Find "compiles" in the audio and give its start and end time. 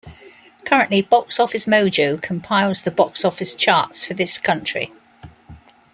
2.19-2.83